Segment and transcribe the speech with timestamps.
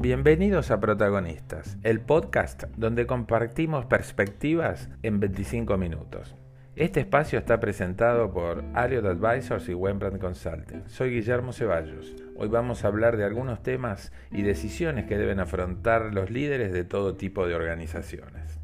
[0.00, 6.36] Bienvenidos a Protagonistas, el podcast donde compartimos perspectivas en 25 minutos.
[6.76, 10.88] Este espacio está presentado por Aliot Advisors y Wembrandt Consulting.
[10.88, 12.14] Soy Guillermo Ceballos.
[12.36, 16.84] Hoy vamos a hablar de algunos temas y decisiones que deben afrontar los líderes de
[16.84, 18.60] todo tipo de organizaciones.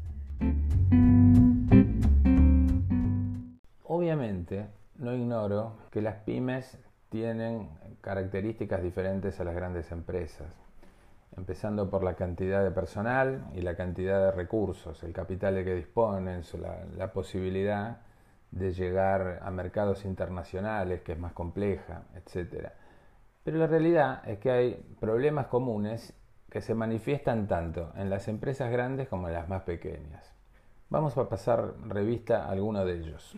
[3.83, 4.67] Obviamente,
[4.97, 6.77] no ignoro que las pymes
[7.09, 7.67] tienen
[7.99, 10.47] características diferentes a las grandes empresas,
[11.37, 15.75] empezando por la cantidad de personal y la cantidad de recursos, el capital de que
[15.75, 16.41] disponen,
[16.97, 17.97] la, posibilidad
[18.51, 22.69] de llegar a mercados internacionales, que es más compleja, etc.
[23.43, 26.13] Pero la realidad es que hay problemas comunes
[26.49, 30.33] que se manifiestan tanto en las empresas grandes como en las más pequeñas.
[30.89, 33.35] Vamos a pasar revista a alguno de ellos.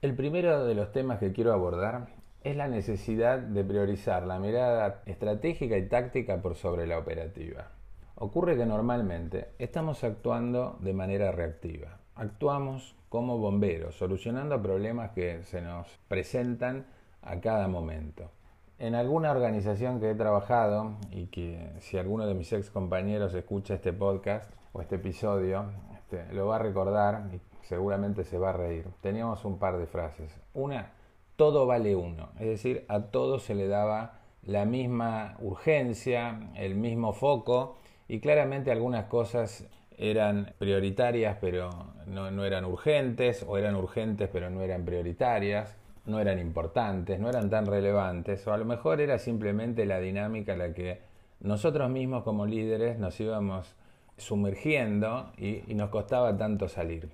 [0.00, 2.08] El primero de los temas que quiero abordar
[2.46, 7.72] es la necesidad de priorizar la mirada estratégica y táctica por sobre la operativa.
[8.14, 11.98] Ocurre que normalmente estamos actuando de manera reactiva.
[12.14, 16.86] Actuamos como bomberos, solucionando problemas que se nos presentan
[17.20, 18.30] a cada momento.
[18.78, 23.74] En alguna organización que he trabajado y que si alguno de mis ex compañeros escucha
[23.74, 25.64] este podcast o este episodio,
[25.96, 28.86] este, lo va a recordar y seguramente se va a reír.
[29.00, 30.32] Teníamos un par de frases.
[30.54, 30.92] Una
[31.36, 37.12] todo vale uno, es decir, a todo se le daba la misma urgencia, el mismo
[37.12, 39.66] foco y claramente algunas cosas
[39.98, 41.70] eran prioritarias pero
[42.06, 45.76] no, eran urgentes o eran urgentes pero no eran prioritarias,
[46.06, 50.56] no eran importantes, no eran tan relevantes o a lo mejor era simplemente la dinámica
[50.56, 51.00] la que
[51.40, 53.74] nosotros mismos como líderes nos íbamos
[54.16, 57.10] sumergiendo y nos costaba tanto salir.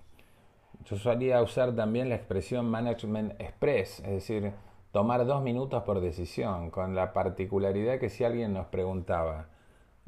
[0.85, 4.53] Yo solía usar también la expresión management express, es decir,
[4.91, 9.47] tomar dos minutos por decisión, con la particularidad que si alguien nos preguntaba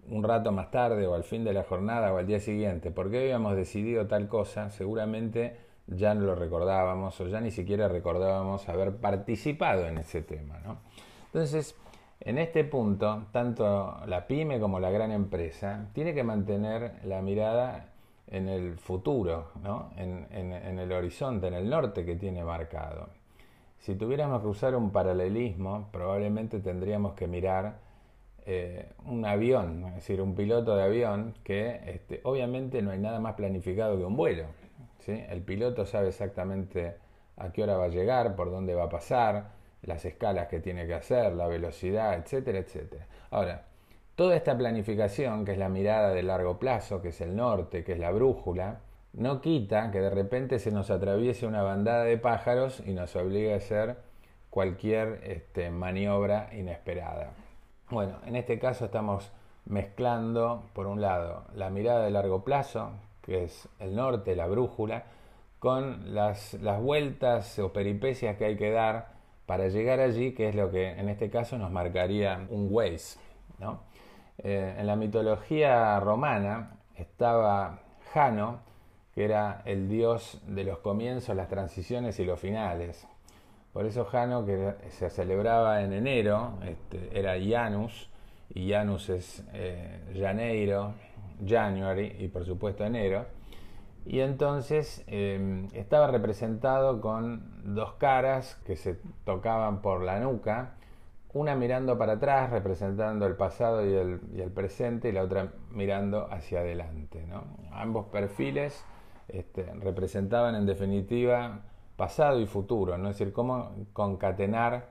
[0.09, 3.11] un rato más tarde o al fin de la jornada o al día siguiente por
[3.11, 8.69] qué habíamos decidido tal cosa, seguramente ya no lo recordábamos o ya ni siquiera recordábamos
[8.69, 10.61] haber participado en ese tema.
[11.27, 11.77] Entonces,
[12.21, 17.94] en este punto, tanto la pyme como la gran empresa tiene que mantener la mirada
[18.29, 19.91] en el futuro, ¿no?
[19.97, 23.09] en, en, el horizonte, en el norte que tiene marcado.
[23.79, 27.79] Si tuviéramos que usar un paralelismo, probablemente tendríamos que mirar
[28.47, 33.21] eh, un avión, es decir, un piloto de avión que este, obviamente no hay nada
[33.21, 34.47] más planificado que un vuelo.
[35.01, 35.23] ¿sí?
[35.29, 36.97] El piloto sabe exactamente
[37.37, 39.51] a qué hora va a llegar, por dónde va a pasar,
[39.83, 43.07] las escalas que tiene que hacer, la velocidad, etcétera, etcétera.
[43.31, 43.65] Ahora,
[44.17, 47.95] Toda esta planificación, que es la mirada de largo plazo, que es el norte, que
[47.95, 48.81] es la brújula,
[49.13, 53.55] no quita que de repente se nos atraviese una bandada de pájaros y nos obligue
[53.55, 53.97] a hacer
[54.51, 57.31] cualquier este, maniobra inesperada.
[57.91, 59.33] Bueno, en este caso estamos
[59.67, 65.07] mezclando, por un lado, la mirada de largo plazo, que es el norte, la brújula,
[65.59, 69.09] con las, las vueltas o peripecias que hay que dar
[69.47, 73.19] para llegar allí, que es lo que en este caso nos marcaría un Waze.
[73.59, 73.81] ¿no?
[74.39, 77.81] Eh, en la mitología romana estaba
[78.13, 78.61] Jano,
[79.15, 83.07] que era el dios de los comienzos, las transiciones y los finales.
[83.73, 88.11] Por eso Jano, que se celebraba en enero, este, era Janus,
[88.51, 90.95] y Janus es eh, Janeiro,
[91.45, 93.27] January y por supuesto enero.
[94.07, 100.75] Y entonces em, estaba representado con dos caras que se tocaban por la nuca
[101.35, 106.61] una mirando para atrás, representando el pasado y el, presente, y la otra mirando hacia
[106.61, 107.27] adelante.
[107.73, 108.85] Ambos perfiles
[109.29, 111.61] este, representaban en definitiva
[111.97, 113.11] pasado y futuro, ¿no?
[113.11, 114.87] es decir, cómo concatenar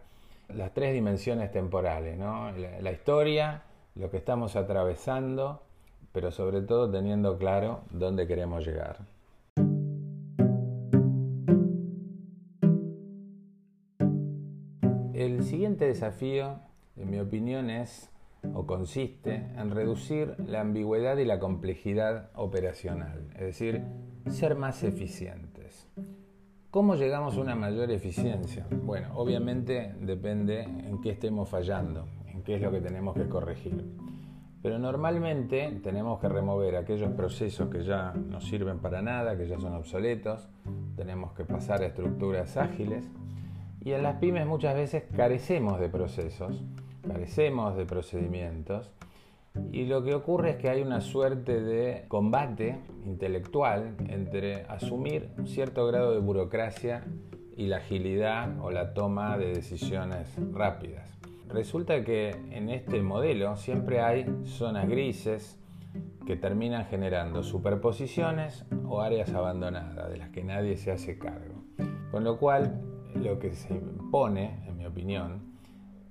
[0.49, 3.63] las tres dimensiones temporales, la historia,
[3.95, 5.63] lo que estamos atravesando,
[6.11, 9.12] pero sobre todo teniendo claro dónde queremos llegar.
[15.13, 16.55] El siguiente desafío,
[16.97, 18.09] en mi opinión, es
[18.55, 23.83] o consiste en reducir la ambigüedad y la complejidad operacional, es decir,
[24.31, 25.87] ser más eficientes.
[26.71, 28.65] ¿Cómo llegamos a una mayor eficiencia?
[28.83, 33.85] Bueno, obviamente depende en qué estemos fallando, en qué es lo que tenemos que corregir.
[34.63, 39.59] Pero normalmente tenemos que remover aquellos procesos que ya no sirven para nada, que ya
[39.59, 40.49] son obsoletos,
[40.95, 43.07] tenemos que pasar a estructuras ágiles
[43.85, 46.63] y en las pymes muchas veces carecemos de procesos,
[47.05, 48.91] carecemos de procedimientos.
[49.71, 55.47] Y lo que ocurre es que hay una suerte de combate intelectual entre asumir un
[55.47, 57.03] cierto grado de burocracia
[57.55, 61.09] y la agilidad o la toma de decisiones rápidas.
[61.49, 65.59] resulta que en este modelo siempre hay zonas grises
[66.25, 71.63] que terminan generando superposiciones o áreas abandonadas de las que nadie se hace cargo.
[72.09, 75.53] Con lo cual, lo que se impone, en mi opinión,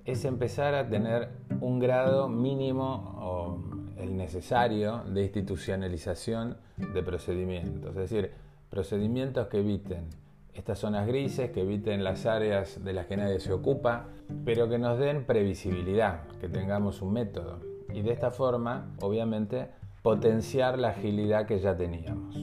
[0.05, 1.29] es empezar a tener
[1.61, 3.57] un grado mínimo o
[3.97, 8.31] el necesario de institucionalización de procedimientos, es decir,
[8.69, 10.09] procedimientos que eviten
[10.53, 14.07] estas zonas grises, que eviten las áreas de las que nadie se ocupa,
[14.45, 17.59] pero que nos den previsibilidad, que tengamos un método
[17.93, 19.69] y de esta forma, obviamente,
[20.01, 22.42] potenciar la agilidad que ya teníamos.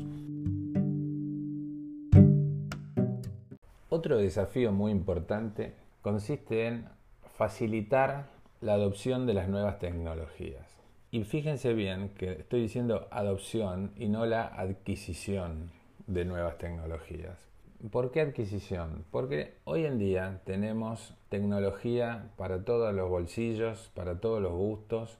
[4.01, 6.89] Otro desafío muy importante consiste en
[7.37, 8.31] facilitar
[8.63, 10.67] la adopción de las nuevas tecnologías.
[11.11, 15.71] Y fíjense bien que estoy diciendo adopción y no la adquisición
[16.07, 17.37] de nuevas tecnologías.
[17.91, 19.05] ¿Por qué adquisición?
[19.11, 25.19] Porque hoy en día tenemos tecnología para todos los bolsillos, para todos los gustos,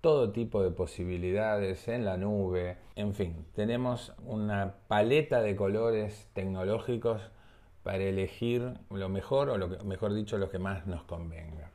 [0.00, 7.32] todo tipo de posibilidades en la nube, en fin, tenemos una paleta de colores tecnológicos
[7.82, 11.70] para elegir lo mejor o lo que, mejor dicho lo que más nos convenga.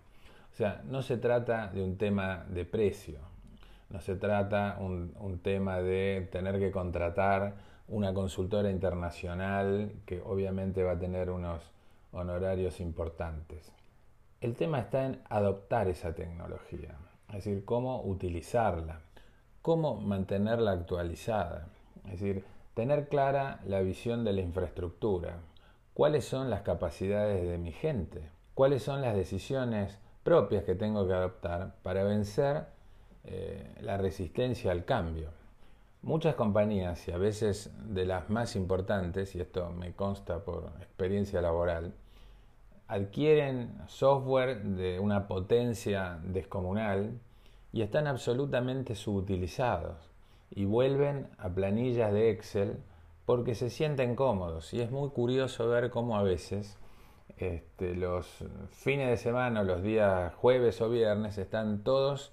[0.51, 3.19] O sea, no se trata de un tema de precio,
[3.89, 7.55] no se trata un, un tema de tener que contratar
[7.87, 11.61] una consultora internacional que obviamente va a tener unos
[12.11, 13.71] honorarios importantes.
[14.41, 16.95] El tema está en adoptar esa tecnología,
[17.29, 19.01] es decir, cómo utilizarla,
[19.61, 21.67] cómo mantenerla actualizada,
[22.05, 22.43] es decir,
[22.73, 25.37] tener clara la visión de la infraestructura,
[25.95, 31.13] cuáles son las capacidades de mi gente, cuáles son las decisiones propias que tengo que
[31.13, 32.65] adoptar para vencer
[33.23, 35.29] eh, la resistencia al cambio.
[36.01, 41.41] Muchas compañías, y a veces de las más importantes, y esto me consta por experiencia
[41.41, 41.93] laboral,
[42.89, 47.21] adquieren software de una potencia descomunal
[47.71, 50.11] y están absolutamente subutilizados
[50.51, 52.83] y vuelven a planillas de Excel
[53.25, 56.77] porque se sienten cómodos y es muy curioso ver cómo a veces
[57.37, 58.27] este, los
[58.69, 62.31] fines de semana, los días jueves o viernes, están todos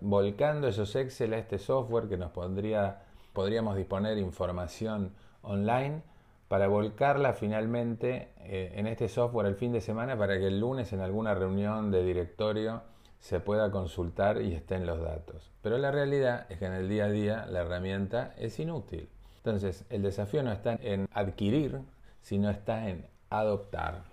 [0.00, 3.02] volcando esos Excel a este software que nos pondría,
[3.32, 6.02] podríamos disponer información online
[6.48, 10.92] para volcarla finalmente eh, en este software el fin de semana para que el lunes
[10.92, 12.82] en alguna reunión de directorio
[13.18, 15.50] se pueda consultar y estén los datos.
[15.62, 19.08] Pero la realidad es que en el día a día la herramienta es inútil.
[19.44, 21.80] Entonces, el desafío no está en adquirir,
[22.22, 24.04] sino está en adoptar.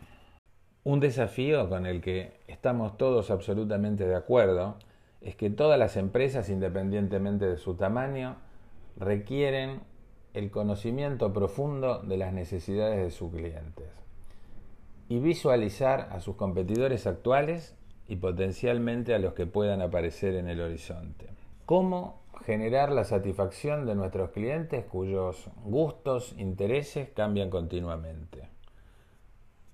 [0.84, 4.76] Un desafío con el que estamos todos absolutamente de acuerdo
[5.22, 8.36] es que todas las empresas, independientemente de su tamaño,
[8.98, 9.80] requieren
[10.34, 13.88] el conocimiento profundo de las necesidades de sus clientes
[15.08, 17.76] y visualizar a sus competidores actuales
[18.10, 21.28] y potencialmente a los que puedan aparecer en el horizonte.
[21.66, 28.50] ¿Cómo generar la satisfacción de nuestros clientes cuyos gustos, intereses cambian continuamente.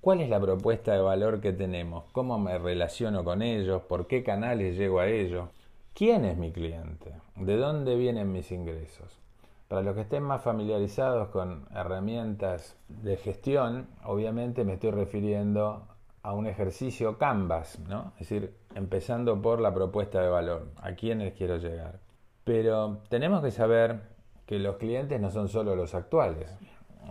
[0.01, 2.05] ¿Cuál es la propuesta de valor que tenemos?
[2.11, 3.81] ¿Cómo me relaciono con ellos?
[3.83, 5.49] ¿Por qué canales llego a ellos?
[5.93, 7.11] ¿Quién es mi cliente?
[7.35, 9.19] ¿De dónde vienen mis ingresos?
[9.67, 15.87] Para los que estén más familiarizados con herramientas de gestión, obviamente me estoy refiriendo
[16.23, 18.13] a un ejercicio Canvas, ¿no?
[18.19, 21.99] Es decir, empezando por la propuesta de valor, a quiénes quiero llegar.
[22.47, 23.99] Pero tenemos que saber
[24.45, 26.49] que los clientes no son solo los actuales.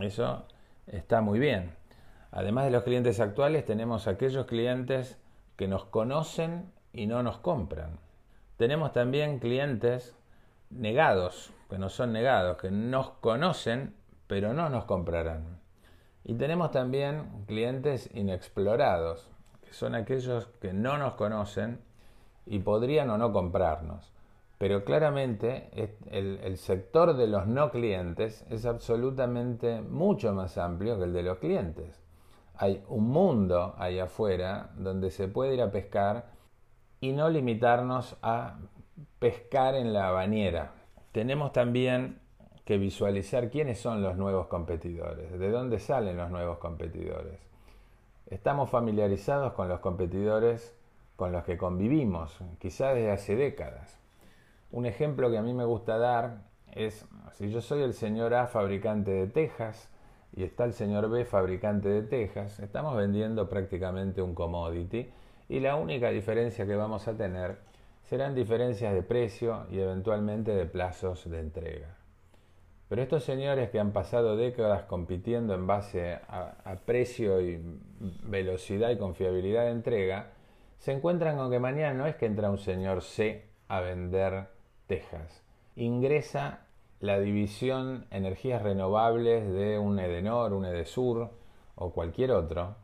[0.00, 0.47] Eso
[0.87, 1.76] está muy bien.
[2.31, 5.19] Además de los clientes actuales, tenemos aquellos clientes
[5.57, 7.99] que nos conocen y no nos compran.
[8.57, 10.16] Tenemos también clientes
[10.71, 13.95] negados, que no son negados, que nos conocen
[14.26, 15.61] pero no nos comprarán.
[16.25, 19.28] Y tenemos también clientes inexplorados,
[19.66, 21.83] que son aquellos que no nos conocen
[22.47, 24.16] y podrían o no comprarnos.
[24.59, 25.71] Pero claramente
[26.11, 31.39] el, sector de los no clientes es absolutamente mucho más amplio que el de los
[31.39, 32.01] clientes.
[32.57, 36.31] Hay un mundo ahí afuera donde se puede ir a pescar
[37.01, 38.59] y no limitarnos a
[39.19, 40.73] pescar en la bañera.
[41.13, 42.19] Tenemos también
[42.65, 47.39] que visualizar quiénes son los nuevos competidores, de dónde salen los nuevos competidores.
[48.27, 50.75] Estamos familiarizados con los competidores
[51.15, 54.06] con los que convivimos, quizás desde hace décadas.
[54.71, 56.43] Un ejemplo que a mí me gusta dar
[56.73, 59.89] es, si yo soy el señor A fabricante de tejas
[60.35, 65.09] y está el señor B fabricante de tejas, estamos vendiendo prácticamente un commodity
[65.49, 67.59] y la única diferencia que vamos a tener
[68.03, 71.97] serán diferencias de precio y eventualmente de plazos de entrega.
[72.89, 77.61] Pero estos señores que han pasado décadas compitiendo en base a, a precio y
[78.25, 80.33] velocidad y confiabilidad de entrega,
[80.79, 84.56] se encuentran con que mañana no es que entra un señor C a vender
[84.87, 85.43] tejas,
[85.75, 86.61] ingresa
[87.00, 91.31] la división energías renovables de un Edenor, un Edesur
[91.75, 92.75] o cualquier otro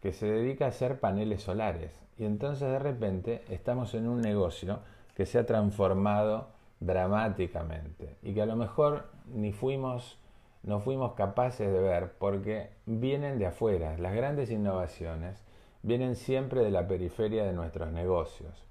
[0.00, 1.92] que se dedica a hacer paneles solares.
[2.16, 4.80] Y entonces de repente estamos en un negocio
[5.14, 6.48] que se ha transformado
[6.80, 10.18] dramáticamente y que a lo mejor ni fuimos
[10.62, 13.96] no fuimos capaces de ver porque vienen de afuera.
[13.96, 15.42] Las grandes innovaciones
[15.82, 18.67] vienen siempre de la periferia de nuestros negocios.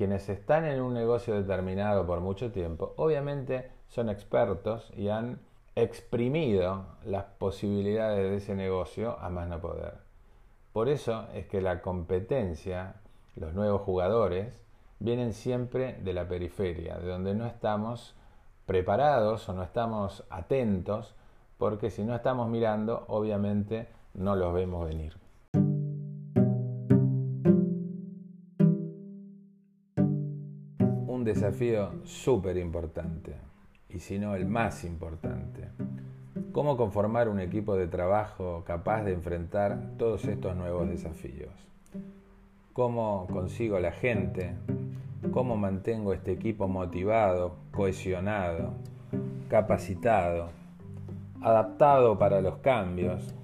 [0.00, 5.40] Quienes están en un negocio determinado por mucho tiempo, obviamente son expertos y han
[5.76, 9.98] exprimido las posibilidades de ese negocio a más no poder.
[10.72, 12.94] Por eso es que la competencia,
[13.36, 14.62] los nuevos jugadores,
[15.00, 18.16] vienen siempre de la periferia, de donde no estamos
[18.64, 21.14] preparados o no estamos atentos,
[21.58, 25.14] porque si no estamos mirando, obviamente no los vemos venir.
[31.34, 33.34] Desafío súper importante,
[33.88, 35.68] y si no el más importante.
[36.52, 41.52] ¿Cómo conformar un equipo de trabajo capaz de enfrentar todos estos nuevos desafíos?
[42.72, 44.54] ¿Cómo consigo la gente
[45.32, 48.72] cómo mantengo este equipo motivado, cohesionado,
[49.48, 50.48] capacitado,
[51.40, 53.34] adaptado para los cambios,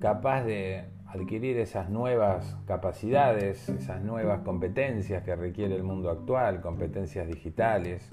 [0.00, 7.26] capaz de adquirir esas nuevas capacidades, esas nuevas competencias que requiere el mundo actual, competencias
[7.26, 8.08] digitales,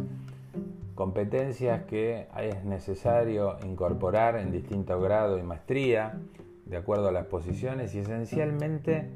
[0.95, 6.19] competencias que es necesario incorporar en distinto grado y maestría,
[6.65, 9.09] de acuerdo a las posiciones, y esencialmente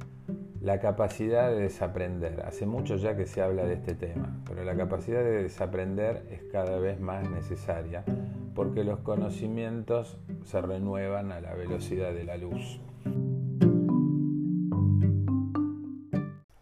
[0.60, 2.42] la capacidad de desaprender.
[2.42, 6.44] Hace mucho ya que se habla de este tema, pero la capacidad de desaprender es
[6.52, 8.04] cada vez más necesaria
[8.58, 12.80] porque los conocimientos se renuevan a la velocidad de la luz.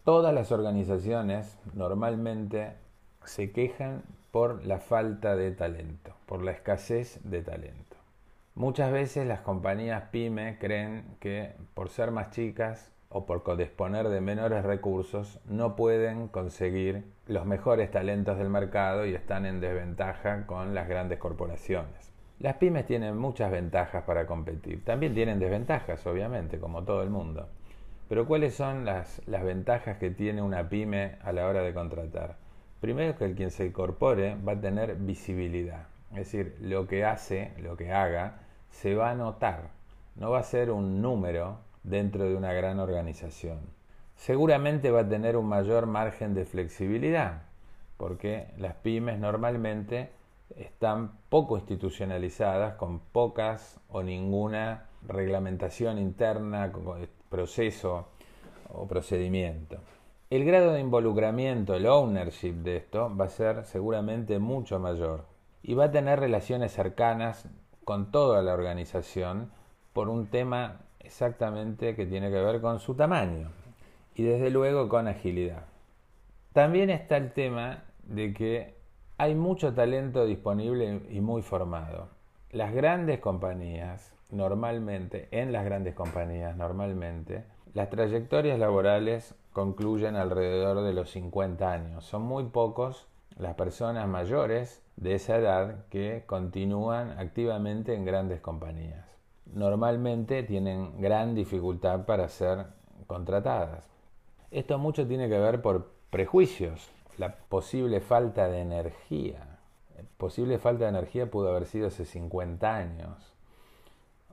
[0.06, 2.74] Todas las organizaciones normalmente
[3.24, 7.96] se quejan por la falta de talento, por la escasez de talento.
[8.54, 14.20] Muchas veces las compañías pyme creen que por ser más chicas o por disponer de
[14.20, 20.72] menores recursos no pueden conseguir los mejores talentos del mercado y están en desventaja con
[20.72, 22.12] las grandes corporaciones.
[22.38, 24.84] Las pymes tienen muchas ventajas para competir.
[24.84, 27.48] También tienen desventajas, obviamente, como todo el mundo.
[28.08, 32.36] Pero ¿cuáles son las, ventajas que tiene una pyme a la hora de contratar?
[32.80, 35.88] Primero que el quien se incorpore va a tener visibilidad.
[36.10, 39.70] Es decir, lo que hace, lo que haga, se va a notar.
[40.14, 43.58] No va a ser un número dentro de una gran organización.
[44.14, 47.42] Seguramente va a tener un mayor margen de flexibilidad,
[47.96, 50.10] porque las pymes normalmente
[50.54, 56.70] están poco institucionalizadas, con pocas o ninguna reglamentación interna,
[57.36, 58.06] proceso
[58.72, 59.76] o procedimiento.
[60.30, 65.26] El grado de involucramiento, el ownership de esto va a ser seguramente mucho mayor
[65.62, 67.46] y va a tener relaciones cercanas
[67.84, 69.50] con toda la organización
[69.92, 73.50] por un tema exactamente que tiene que ver con su tamaño
[74.14, 75.66] y desde luego con agilidad.
[76.54, 78.76] También está el tema de que
[79.18, 82.08] hay mucho talento disponible y muy formado.
[82.50, 90.92] Las grandes compañías, normalmente, en las grandes compañías, normalmente, las trayectorias laborales concluyen alrededor de
[90.92, 92.04] los 50 años.
[92.04, 93.06] Son muy pocos
[93.38, 99.16] las personas mayores de esa edad que continúan activamente en grandes compañías
[99.52, 102.66] normalmente tienen gran dificultad para ser
[103.06, 103.88] contratadas.
[104.50, 109.58] Esto mucho tiene que ver por prejuicios, la posible falta de energía.
[110.18, 113.35] Posible falta de energía pudo haber sido hace 50 años.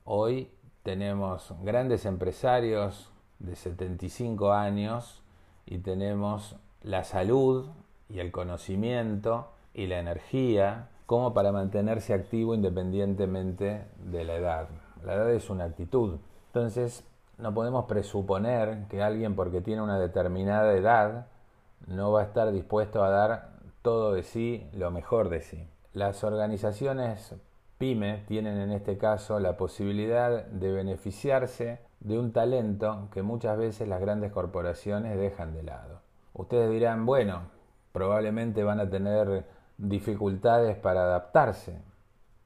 [0.06, 0.52] Hoy
[0.84, 5.22] tenemos grandes empresarios de 75 años
[5.66, 7.68] y tenemos la salud
[8.10, 14.68] y el conocimiento y la energía como para mantenerse activo independientemente de la edad.
[15.06, 16.18] La edad es una actitud.
[16.48, 17.06] Entonces,
[17.38, 21.28] no podemos presuponer que alguien porque tiene una determinada edad
[21.88, 25.66] no va a estar dispuesto a dar todo de sí, lo mejor de sí.
[25.94, 27.36] Las organizaciones
[27.84, 33.90] pyme tienen en este caso la posibilidad de beneficiarse de un talento que muchas veces
[33.90, 36.00] las grandes corporaciones dejan de lado.
[36.32, 37.42] Ustedes dirán, bueno,
[37.92, 39.46] probablemente van a tener
[39.78, 41.82] dificultades para adaptarse,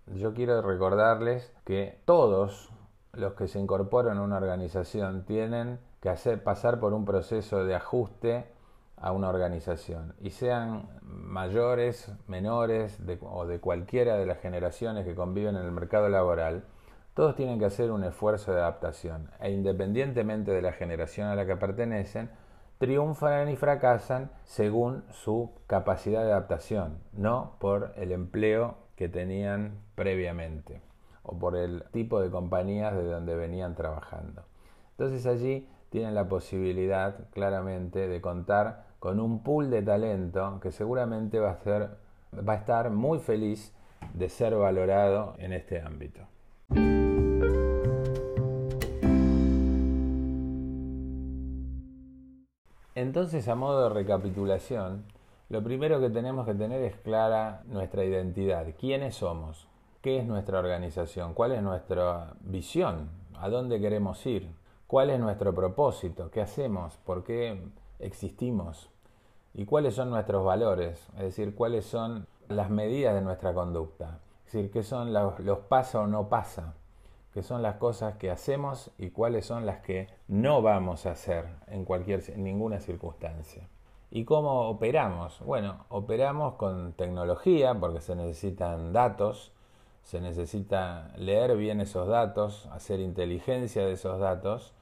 [0.07, 2.71] yo quiero recordarles que todos
[3.13, 7.75] los que se incorporan a una organización tienen que hacer pasar por un proceso de
[7.75, 8.47] ajuste
[8.97, 15.55] a una organización y sean mayores, menores o de cualquiera de las generaciones que conviven
[15.55, 16.65] en el mercado laboral,
[17.13, 21.45] todos tienen que hacer un esfuerzo de adaptación e independientemente de la generación a la
[21.45, 22.29] que pertenecen,
[22.79, 30.81] triunfan y fracasan según su capacidad de adaptación, no por el empleo que tenían previamente
[31.23, 34.43] o por el tipo de compañías de donde venían trabajando.
[34.91, 41.39] Entonces allí tienen la posibilidad claramente de contar con un pool de talento que seguramente
[41.39, 41.91] va a, ser,
[42.45, 43.73] va a estar muy feliz
[44.13, 46.27] de ser valorado en este ámbito.
[52.95, 55.05] Entonces, a modo de recapitulación,
[55.47, 58.65] lo primero que tenemos que tener es clara nuestra identidad.
[58.77, 59.69] ¿Quiénes somos?
[60.01, 61.33] ¿Qué es nuestra organización?
[61.33, 63.09] ¿Cuál es nuestra visión?
[63.37, 64.49] ¿A dónde queremos ir?
[64.85, 66.29] ¿Cuál es nuestro propósito?
[66.29, 66.97] ¿Qué hacemos?
[67.05, 68.89] ¿Por qué existimos?
[69.53, 71.07] ¿Y cuáles son nuestros valores?
[71.15, 74.19] Es decir, cuáles son las medidas de nuestra conducta.
[74.45, 76.75] Es decir, qué son los, los pasa o no pasa
[77.37, 81.45] qué son las cosas que hacemos y cuáles son las que no vamos a hacer
[81.67, 83.69] en cualquier en ninguna circunstancia.
[84.09, 85.39] ¿Y cómo operamos?
[85.45, 89.51] Bueno, operamos con tecnología porque se necesitan datos,
[90.01, 94.73] se necesita leer bien esos datos, hacer inteligencia de esos datos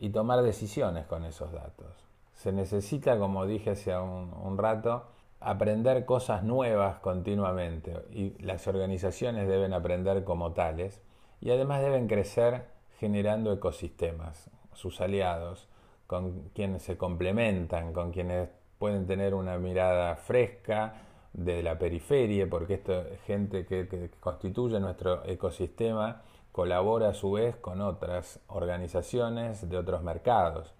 [0.00, 2.03] y tomar decisiones con esos datos.
[2.34, 5.04] Se necesita, como dije hace un, rato,
[5.40, 7.94] aprender cosas nuevas continuamente.
[8.10, 11.00] Y las organizaciones deben aprender como tales.
[11.40, 12.66] Y además deben crecer
[12.98, 15.68] generando ecosistemas, sus aliados,
[16.06, 18.48] con quienes se complementan, con quienes
[18.78, 20.94] pueden tener una mirada fresca
[21.32, 26.22] de la periferia, porque esto gente que, que constituye nuestro ecosistema
[26.52, 30.72] colabora a su vez con otras organizaciones de otros mercados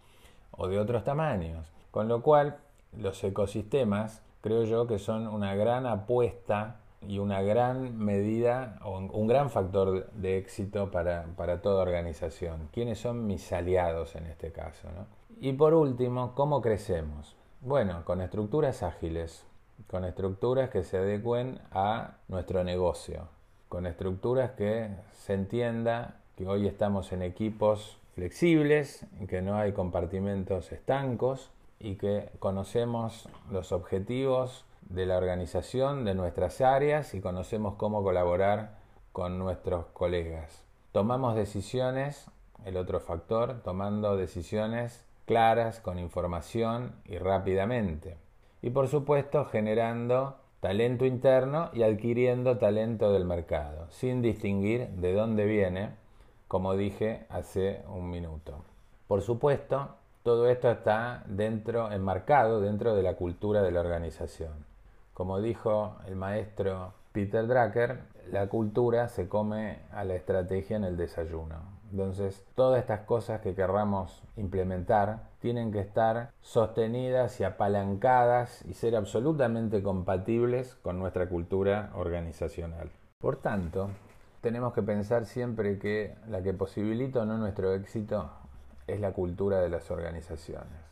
[0.56, 1.72] o de otros tamaños.
[1.90, 2.58] Con lo cual,
[2.96, 9.26] los ecosistemas creo yo que son una gran apuesta y una gran medida o un
[9.26, 12.68] gran factor de éxito para, toda organización.
[12.72, 14.88] ¿Quiénes son mis aliados en este caso?
[15.40, 17.36] Y por último, ¿cómo crecemos?
[17.60, 19.46] Bueno, con estructuras ágiles,
[19.88, 23.28] con estructuras que se adecuen a nuestro negocio,
[23.68, 30.72] con estructuras que se entienda que hoy estamos en equipos flexibles, que no hay compartimentos
[30.72, 38.02] estancos y que conocemos los objetivos de la organización, de nuestras áreas y conocemos cómo
[38.02, 38.78] colaborar
[39.12, 40.64] con nuestros colegas.
[40.92, 42.30] Tomamos decisiones,
[42.64, 48.16] el otro factor, tomando decisiones claras, con información y rápidamente.
[48.62, 55.44] Y por supuesto generando talento interno y adquiriendo talento del mercado, sin distinguir de dónde
[55.46, 55.90] viene,
[56.54, 58.62] como dije hace un minuto.
[59.08, 59.88] Por supuesto,
[60.22, 64.52] todo esto está dentro, enmarcado dentro de la cultura de la organización.
[65.14, 70.96] Como dijo el maestro Peter Drucker, la cultura se come a la estrategia en el
[70.96, 71.56] desayuno.
[71.90, 78.94] Entonces, todas estas cosas que querramos implementar tienen que estar sostenidas y apalancadas y ser
[78.94, 82.92] absolutamente compatibles con nuestra cultura organizacional.
[83.18, 83.90] Por tanto,
[84.44, 88.30] tenemos que pensar siempre que la que posibilita o no nuestro éxito
[88.86, 90.82] es la cultura de las organizaciones,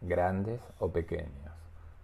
[0.00, 1.52] grandes o pequeñas.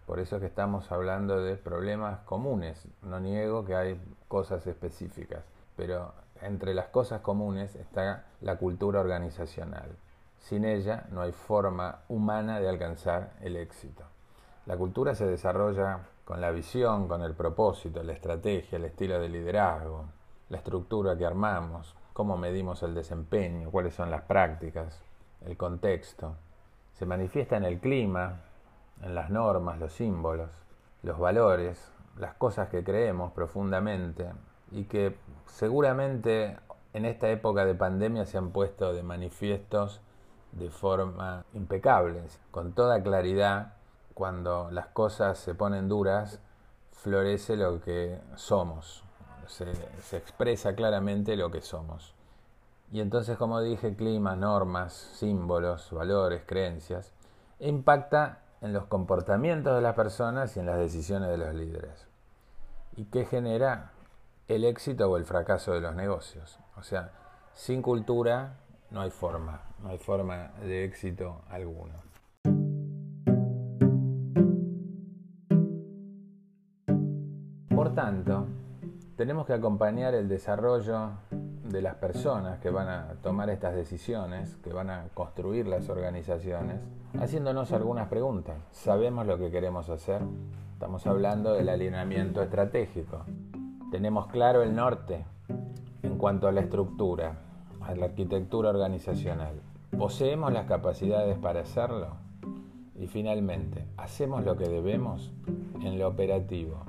[0.06, 2.88] Por eso es que estamos hablando de problemas comunes.
[3.02, 5.44] No niego que hay cosas específicas,
[5.76, 9.90] pero entre las cosas comunes está la cultura organizacional.
[10.40, 14.02] Sin ella no hay forma humana de alcanzar el éxito.
[14.66, 19.28] La cultura se desarrolla con la visión, con el propósito, la estrategia, el estilo de
[19.28, 20.17] liderazgo,
[20.48, 25.00] la estructura que armamos, cómo medimos el desempeño, cuáles son las prácticas,
[25.44, 26.34] el contexto.
[26.92, 28.40] Se manifiesta en el clima,
[29.02, 30.50] en las normas, los símbolos,
[31.02, 34.32] los valores, las cosas que creemos profundamente
[34.72, 36.58] y que seguramente
[36.92, 40.00] en esta época de pandemia se han puesto de manifiestos
[40.52, 43.74] de forma impecable, con toda claridad,
[44.14, 46.40] cuando las cosas se ponen duras,
[46.90, 49.04] florece lo que somos,
[49.48, 52.14] se, expresa claramente lo que somos.
[52.92, 57.12] Y entonces, como dije, clima, normas, símbolos, valores, creencias,
[57.60, 62.06] impacta en los comportamientos de las personas y en las decisiones de los líderes.
[62.96, 63.92] ¿Y qué genera
[64.48, 66.58] el éxito o el fracaso de los negocios?
[66.76, 67.12] O sea,
[67.52, 68.54] sin cultura
[68.90, 71.94] no hay forma, no hay forma de éxito alguno.
[77.74, 78.46] Por tanto,
[79.18, 84.72] tenemos que acompañar el desarrollo de las personas que van a tomar estas decisiones, que
[84.72, 86.76] van a construir las organizaciones,
[87.18, 88.54] haciéndonos algunas preguntas.
[88.70, 90.22] ¿Sabemos lo que queremos hacer?
[90.72, 93.24] Estamos hablando del alineamiento estratégico.
[93.90, 95.24] Tenemos claro el norte
[96.04, 97.40] en cuanto a la estructura,
[97.80, 99.60] a la arquitectura organizacional.
[99.98, 102.06] ¿Poseemos las capacidades para hacerlo?
[102.94, 105.32] Y finalmente, ¿hacemos lo que debemos
[105.82, 106.84] en lo operativo?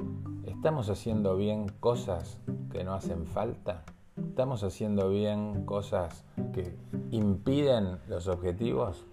[0.60, 2.38] ¿Estamos haciendo bien cosas
[2.70, 3.84] que no hacen falta?
[4.18, 6.76] ¿Estamos haciendo bien cosas que
[7.12, 9.06] impiden los objetivos?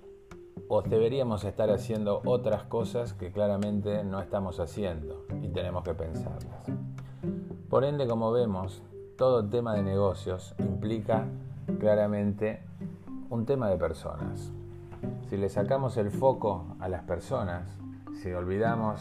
[0.66, 6.66] ¿O deberíamos estar haciendo otras cosas que claramente no estamos haciendo y tenemos que pensarlas?
[7.70, 8.82] Por ende, como vemos,
[9.16, 11.28] todo tema de negocios implica
[11.78, 12.60] claramente
[13.30, 14.50] un tema de personas.
[15.30, 17.68] Si le sacamos el foco a las personas,
[18.20, 19.00] si olvidamos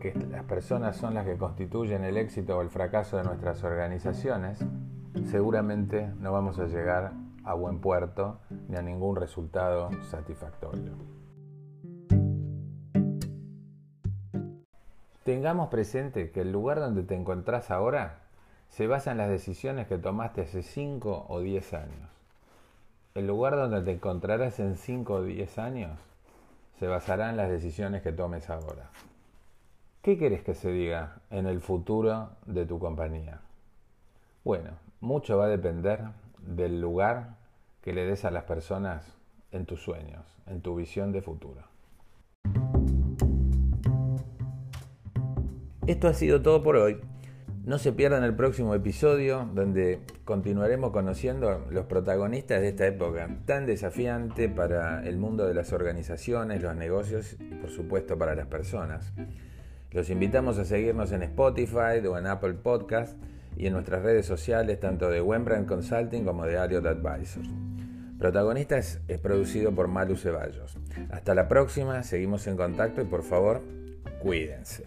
[0.00, 4.64] que las personas son las que constituyen el éxito o el fracaso de nuestras organizaciones,
[5.24, 7.12] seguramente no vamos a llegar
[7.44, 10.92] a buen puerto ni a ningún resultado satisfactorio.
[15.24, 18.22] Tengamos presente que el lugar donde te encontrás ahora
[18.68, 22.10] se basa en las decisiones que tomaste hace 5 o 10 años.
[23.14, 25.98] El lugar donde te encontrarás en 5 o 10 años
[26.78, 28.90] se basará en las decisiones que tomes ahora.
[30.02, 33.42] ¿Qué quieres que se diga en el futuro de tu compañía?
[34.44, 36.00] Bueno, mucho va a depender
[36.38, 37.36] del lugar
[37.82, 39.14] que le des a las personas
[39.52, 41.60] en tus sueños, en tu visión de futuro.
[45.86, 46.98] Esto ha sido todo por hoy.
[47.66, 53.66] No se pierdan el próximo episodio donde continuaremos conociendo los protagonistas de esta época tan
[53.66, 59.12] desafiante para el mundo de las organizaciones, los negocios y por supuesto para las personas.
[59.92, 63.18] Los invitamos a seguirnos en Spotify o en Apple Podcast
[63.56, 67.48] y en nuestras redes sociales tanto de Wembrandt Consulting como de Ariot Advisors.
[68.18, 70.76] Protagonistas es producido por Malu Ceballos.
[71.10, 73.62] Hasta la próxima, seguimos en contacto y por favor,
[74.22, 74.84] cuídense.